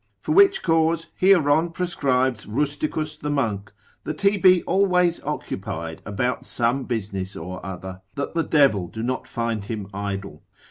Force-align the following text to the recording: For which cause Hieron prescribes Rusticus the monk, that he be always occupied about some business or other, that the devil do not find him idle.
For 0.19 0.31
which 0.31 0.63
cause 0.63 1.05
Hieron 1.19 1.69
prescribes 1.73 2.47
Rusticus 2.47 3.19
the 3.19 3.29
monk, 3.29 3.71
that 4.03 4.21
he 4.21 4.35
be 4.35 4.63
always 4.63 5.21
occupied 5.21 6.01
about 6.07 6.43
some 6.43 6.85
business 6.85 7.35
or 7.35 7.63
other, 7.63 8.01
that 8.15 8.33
the 8.33 8.43
devil 8.43 8.87
do 8.87 9.03
not 9.03 9.27
find 9.27 9.63
him 9.65 9.87
idle. 9.93 10.41